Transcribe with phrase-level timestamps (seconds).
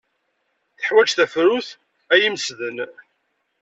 [0.77, 1.67] Teḥwaj tafrut
[2.13, 2.77] ay imesden.